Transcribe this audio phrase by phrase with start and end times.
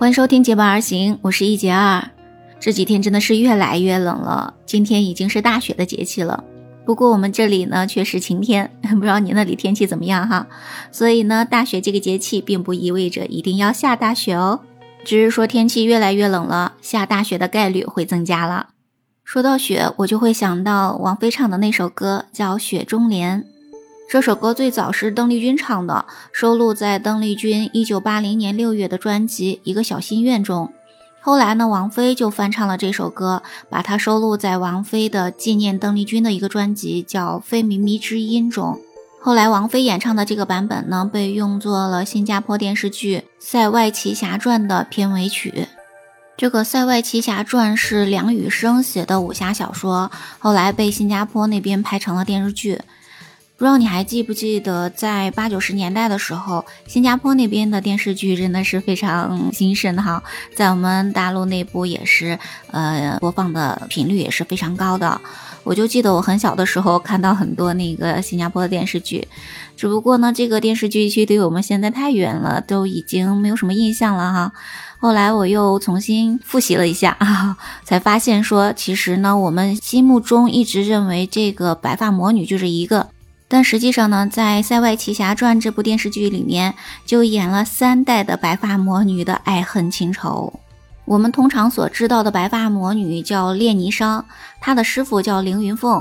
[0.00, 2.02] 欢迎收听《结伴而行》，我是一杰二。
[2.58, 6.42] 这几天真的是越来越冷了，今天已经是大雪的节气了。
[6.86, 10.46] 不过我们这里呢却是晴天， 不知道你那里天气怎么样哈？
[10.90, 14.60] 所以呢，大雪这个节气并不意味着一定要下大雪哦，
[15.04, 18.68] 只是说天气越来越冷了，下大雪的概率会增加了。
[19.22, 23.42] 说到雪，我就会想到王菲唱的那首歌，叫《雪中莲》。
[24.10, 30.72] 这首歌最早是邓丽君唱的，收录在邓丽君一九八零年六月的专辑《一个小心愿》中。
[31.20, 38.80] 后来呢，王菲就翻唱了这首歌，把它收录在王菲的纪念邓丽君的一个专辑叫《非靡靡之音》中。
[39.20, 45.68] 后来，王菲演唱的这个版本呢，被用作了新加坡电视剧《塞外奇侠传》的片尾曲。
[46.36, 52.80] 这个《塞外奇侠传》是梁羽生写的武侠小说，后来被新加坡那边拍成了电视剧。
[53.60, 60.22] 不知道你还记不记得，在八九十年代的时候，新加坡那边的电视剧真的是非常兴盛哈，
[60.56, 62.38] 在我们大陆内部也是，
[62.70, 65.20] 呃，播放的频率也是非常高的。
[65.62, 69.28] 我就记得我很小的时候看到很多那个新加坡的电视剧，
[69.76, 74.52] 只不过呢，这个电视剧距离我们现在太远了，都已经没有什么印象了哈。
[74.98, 83.08] 后来我又重新复习了一下啊， 才发现说，其实呢，我们心目中一直认为这个白发魔女就是一个。
[83.52, 86.72] 但实际上呢，在《塞外奇侠传》这部电视剧里面，
[87.04, 90.60] 就演了三代的白发魔女的爱恨情仇。
[91.04, 94.22] 我们通常所知道的白发魔女叫列尼裳，
[94.60, 96.00] 她的师傅叫凌云凤。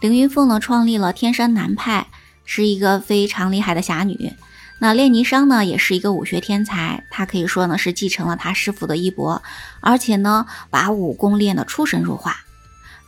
[0.00, 2.08] 凌云凤呢，创立了天山南派，
[2.44, 4.32] 是一个非常厉害的侠女。
[4.80, 9.40] 那列尼裳呢，也是一个武学天才，她可以说呢是继承了她师傅的衣钵，
[9.80, 12.38] 而且呢，把武功练得出神入化。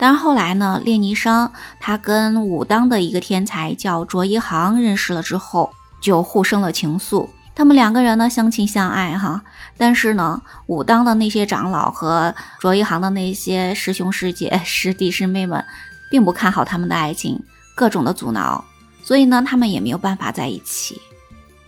[0.03, 5.71] 但是后来呢，列尼裳他跟武当的一个天才叫卓一航认识了之后，
[6.01, 7.29] 就互生了情愫。
[7.55, 9.43] 他们两个人呢相亲相爱哈，
[9.77, 15.63] 但是呢，武当的那些长老和卓一航的那些师兄师姐、师弟师妹们，
[16.11, 17.39] 并不看好他们的爱情，
[17.75, 18.65] 各种的阻挠，
[19.03, 20.99] 所以呢，他们也没有办法在一起。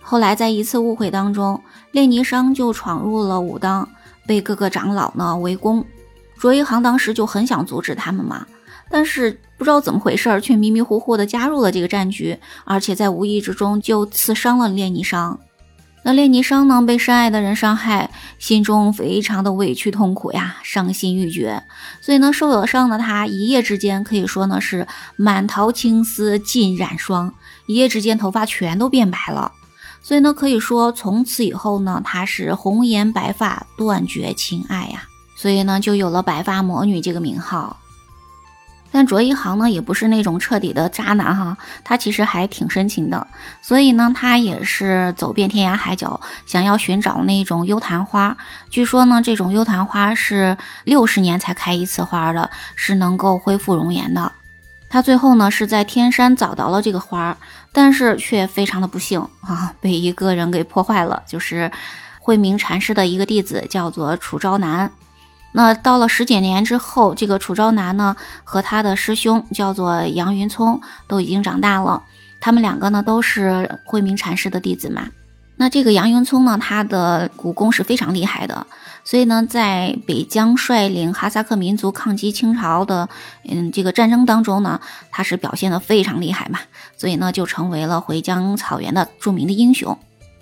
[0.01, 1.61] 后来在一次误会当中，
[1.91, 3.87] 列尼裳就闯入了武当，
[4.25, 5.85] 被各个长老呢围攻。
[6.43, 8.45] 卓一航当时就很想阻止他们嘛，
[8.89, 15.39] 但是不知道怎么回事儿，却迷迷糊糊的加入了这个战局，而且在无意之中就刺伤了列尼商。
[16.03, 21.63] 那列尼商呢，被深爱的人伤害，心中非常的委屈痛苦呀，伤心欲绝。
[22.01, 27.33] 所以呢，受了伤的他，一夜之间可以说呢是满桃青丝尽染霜，
[27.67, 29.53] 一夜之间头发全都变白了。
[30.01, 35.03] 所以呢，可以说从此以后呢，他是红颜白发，断绝情爱呀。
[35.35, 37.77] 所以呢，就有了白发魔女这个名号。
[38.95, 43.25] 但卓一航呢，也不是那种彻底的渣男哈，他其实还挺深情的。
[43.59, 48.37] 所以呢，他也是走遍天涯海角，想要寻找那种幽昙花。
[48.69, 54.31] 据说呢，这种幽昙花是六十年才开一次花的，是能够恢复容颜的。
[54.89, 57.35] 他最后呢，是在天山找到了这个花，
[57.71, 61.71] 但是却非常的不幸啊，被一个人给破坏了，就是
[62.19, 64.91] 慧明禅师的一个弟子，叫做楚昭南。
[65.53, 72.03] 那到了十几年之后，这个楚昭南呢和他的师兄叫做杨云聪都已经长大了，
[72.41, 75.07] 他们两个呢都是慧明禅师的弟子嘛。
[75.55, 78.65] 那这个杨云聪呢，他的武功是非常厉害的，
[79.03, 83.07] 所以呢，在北疆率领哈萨克民族抗击清朝的
[83.47, 84.81] 嗯这个战争当中呢，
[85.11, 86.59] 他是表现的非常厉害嘛，
[86.97, 89.95] 所以呢就成为了回疆草原的著名的英雄。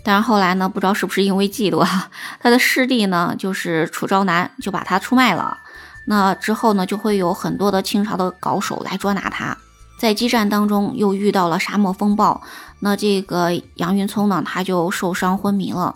[0.04, 5.58] 但是后来呢，不知道是不是因为嫉妒啊，他的师弟呢，就是楚昭南，就把他出卖了。
[6.06, 9.58] 那之后呢，就会有很多的清朝的高手来捉拿他。
[10.00, 12.42] 在激战当中，又遇到了沙漠风暴，
[12.80, 15.96] 那这个杨云聪呢，他就受伤昏迷了。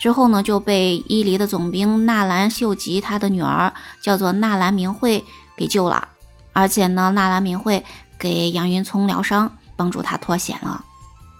[0.00, 3.72] 之后呢，就被伊犁的总兵纳兰秀吉他的女儿
[4.02, 5.24] 叫做纳兰明慧
[5.56, 6.08] 给救了。
[6.52, 7.84] 而且呢，纳兰明慧
[8.18, 10.84] 给杨云聪疗伤，帮助他脱险了。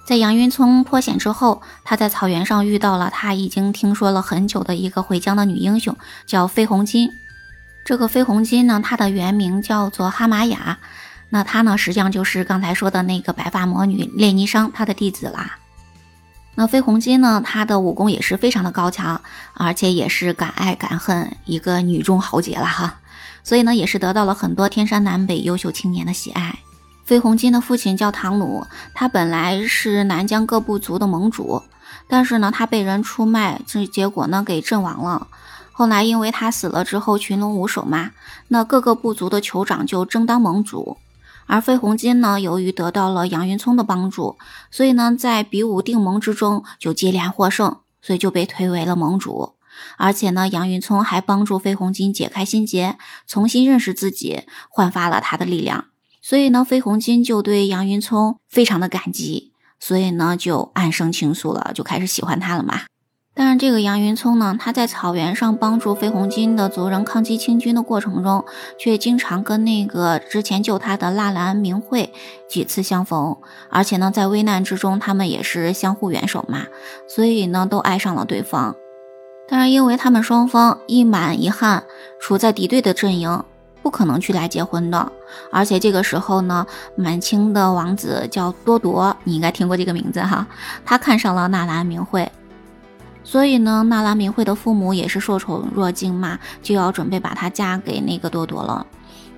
[0.06, 5.96] 在杨云聪脱险之后，他在草原上遇到了他已经听说了很久的一个回疆的女英雄，
[6.26, 7.11] 叫飞鸿金。
[7.87, 10.78] 这个飞鸿金呢，她的原名叫做哈玛雅。
[11.28, 15.58] 那她呢，实际上就是刚才说的那个白发魔女列尼裳她的弟子啦。
[16.55, 19.20] 那飞鸿金呢，她的武功也是非常的高强，
[19.55, 23.00] 而且也是敢爱敢恨，一个女中豪杰了哈。
[23.43, 26.58] 所以呢，也是得到了很多天山南北优秀青年的喜爱。
[27.04, 31.62] 飞鸿金的父亲叫唐努，他本来是南疆各部族的盟主，
[32.08, 35.28] 但是呢，他被人出卖，这结果呢给阵亡了。
[35.70, 38.12] 后来因为他死了之后群龙无首嘛，
[38.48, 40.96] 那各个部族的酋长就争当盟主，
[41.44, 44.38] 而飞鸿金呢，由于得到了杨云聪的帮助，
[44.70, 49.56] 所以呢，在比武定盟之中就接连获胜，所以就被推为了盟主。
[49.98, 52.96] 而且呢，杨云聪还帮助飞鸿金解开心结，
[53.26, 55.86] 重新认识自己，焕发了他的力量。
[56.26, 62.81] 所以呢，飞鸿金就对杨云聪非常的感激，所以呢，就暗生情愫了，就开始喜欢他了嘛。
[63.35, 68.43] 但是这个杨云聪呢，他在草原上帮助飞鸿金的族人抗击清军的过程中，
[68.79, 72.11] 却经常跟那个之前救他的纳兰明慧
[72.49, 73.37] 几次相逢，
[73.69, 76.65] 而且呢，在危难之中，他们也是相互援手嘛，
[77.06, 78.75] 所以呢，都爱上了对方。
[79.47, 81.85] 但是因为他们双方一满一汉，
[82.19, 83.44] 处在敌对的阵营，
[83.84, 85.12] 不可能去来结婚的。
[85.52, 86.66] 而且这个时候呢，
[86.96, 90.46] 满清的王子叫多铎，你应该听过这个名字哈，
[90.84, 92.32] 他看上了纳兰明慧。
[93.22, 98.86] 所以呢，纳兰明慧的父母也是受宠若惊嘛，就要准备把她嫁给那个多铎了。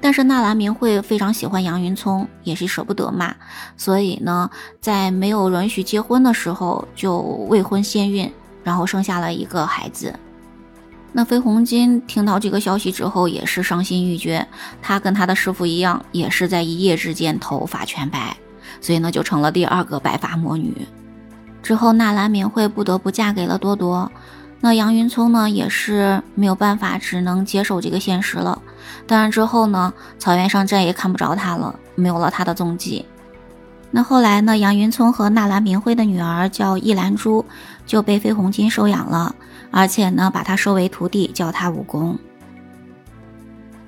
[0.01, 3.35] 但是纳兰明慧非常喜欢杨云聪，也是舍不得嘛，
[3.77, 4.51] 所以呢，
[4.81, 7.19] 在没有允许结婚的时候就
[7.49, 8.33] 未婚先孕，
[8.63, 10.15] 然后生下了一个孩子。
[11.17, 14.47] 那飞鸿金听到这个消息之后也是伤心欲绝，
[14.83, 18.37] 他跟他的师傅一样，也是在一夜之间头发全白，
[18.83, 20.87] 所以呢就成了第二个白发魔女。
[21.63, 24.13] 之后，纳兰敏慧不得不嫁给了多多。
[24.61, 28.61] 那杨云聪呢，也是没有办法，只能接受这个现实了。
[29.07, 33.07] 当然之后呢，草原上再也看不着他了，没有了他的踪迹。
[33.91, 37.45] 那后来呢，杨云聪和纳兰明辉的女儿叫易兰珠，
[37.87, 39.35] 就被飞鸿金收养了，
[39.71, 42.19] 而且呢，把她收为徒弟，教她武功。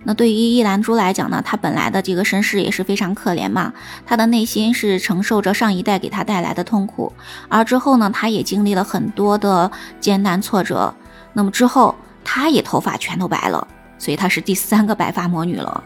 [0.04, 3.74] 那对于易兰珠来讲呢，她本来的这个身世也是非常可怜嘛，
[4.06, 7.12] 她的内心是承受着上一代给她带来的痛苦，
[7.48, 10.94] 而之后呢，她也经历了很多的艰难挫折，
[11.34, 13.66] 那么之后她也头发全都白了，
[13.98, 15.84] 所以她是第三个白发魔女了。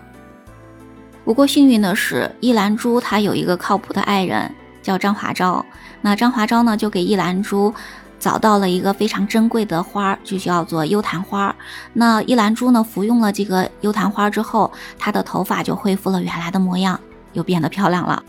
[1.24, 4.52] 不过幸运的是，易兰珠她有一个靠谱的爱人
[4.82, 5.64] 叫张华昭，
[6.00, 7.72] 那张华昭呢就给易兰珠。
[8.18, 11.52] 找到了一个非常珍贵的花，就叫做幽檀花。
[11.92, 17.00] 那依兰珠呢，服用了这个幽檀花之后，她的头发就恢复了原来的模样，
[17.32, 18.22] 又变得漂亮了。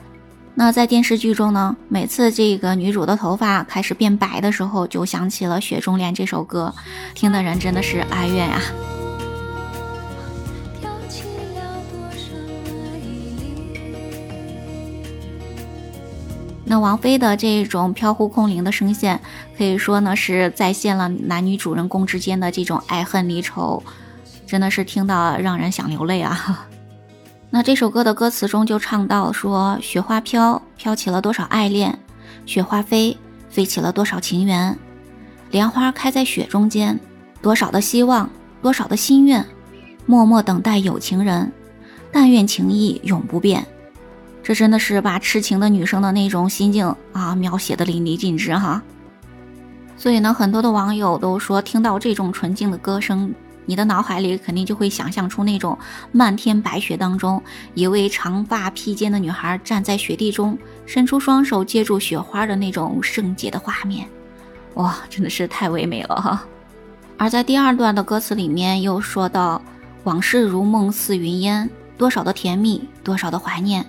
[0.55, 6.73] 那在电视剧中呢，每次这个女主的头发开始变白的时候，就想起了《雪中莲》这首歌，
[7.13, 8.59] 听的人真的是哀怨呀。
[16.73, 19.21] 那王菲的这种飘忽空灵的声线，
[19.55, 23.83] 可以说呢是再现了男女主人公之间的这种爱恨离愁，
[24.47, 26.67] 真的是听到让人想流泪啊。
[27.51, 31.93] 那这首歌的歌词中就唱到说：“雪花飘，飘起了多少爱恋；
[32.47, 33.15] 雪花飞，
[33.51, 34.75] 飞起了多少情缘。
[35.51, 36.99] 莲花开在雪中间，
[37.39, 38.27] 多少的希望，
[38.63, 39.45] 多少的心愿，
[40.07, 41.51] 默默等待有情人。
[42.11, 43.63] 但愿情谊永不变。”
[44.43, 48.83] 这真的是把痴情的女生的那种心境啊描写的淋漓尽致哈，
[49.97, 53.33] 所以呢，很多的网友都说，听到这种纯净的歌声，
[53.65, 55.77] 你的脑海里肯定就会想象出那种
[56.11, 57.41] 漫天白雪当中，
[57.73, 64.05] 一位长发披肩的女孩站在雪地中，伸出双手接住雪花的那种圣洁的画面，
[64.73, 66.43] 哇，真的是太唯美了哈。
[67.17, 69.61] 而在第二段的歌词里面又说到，
[70.03, 73.85] 往事如梦似云烟，多少的甜蜜，多少的怀念。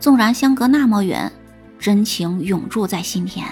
[0.00, 1.30] 纵然相隔那么远，
[1.78, 3.46] 真情永驻在心田。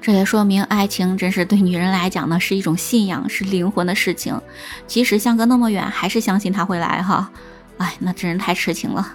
[0.00, 4.38] 这也说明爱情真是对女人来讲呢，是一种信仰，是灵魂的事情。
[4.86, 7.30] 即使相隔那么远，还是相信他会来哈。
[7.78, 9.14] 哎，那真是太痴情了。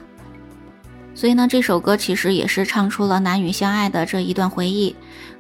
[1.14, 4.96] 所以呢，这首歌其实也是唱出了男女相爱的这一段回忆。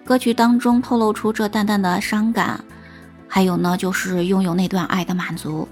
[0.05, 2.63] 歌曲当中透露出这淡淡的伤感，
[3.27, 5.67] 还有呢，就是拥有那段爱的满足，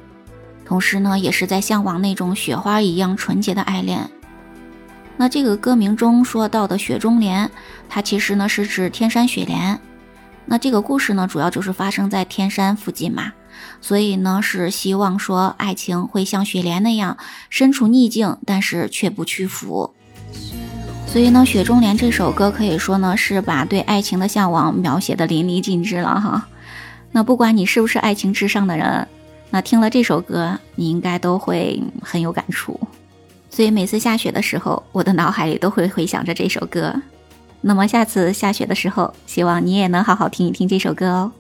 [0.65, 4.09] 同时呢，也是在向往那种雪花一样纯洁的爱恋。
[5.17, 7.49] 那这个歌名中说到的雪中莲，
[7.89, 9.79] 它其实呢是指天山雪莲。
[10.45, 13.33] 那这个故事呢，主要就是发生在天山附近嘛，
[13.81, 17.17] 所以呢是希望说爱情会像雪莲那样，
[17.49, 19.93] 身处逆境，但是却不屈服。
[21.07, 26.47] 所以呢，《雪中莲》这首歌可以说呢是把对爱情的向往描写的淋漓尽致了哈。
[27.11, 29.07] 那不管你是不是爱情至上的人，
[29.49, 32.79] 那听了这首歌，你应该都会很有感触。
[33.57, 36.93] 所以每次下雪的时候，我的脑海里都会回想着这首歌。
[37.59, 41.31] 那么下次下雪的时候，希望你也能好好听一听这首歌哦。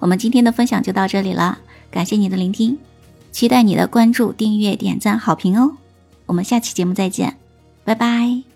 [0.00, 2.76] 我们今天的分享就到这里了，感谢你的聆听，
[3.30, 5.76] 期待你的关注、订阅、点赞、好评哦。
[6.26, 7.36] 我们下期节目再见，
[7.84, 8.51] 拜拜。